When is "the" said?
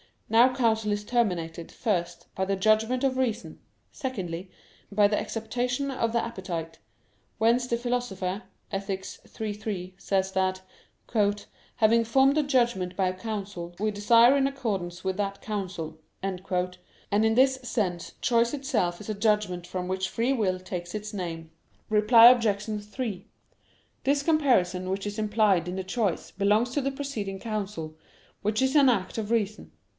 2.45-2.55, 5.09-5.19, 6.13-6.23, 7.67-7.77, 25.75-25.83, 26.81-26.89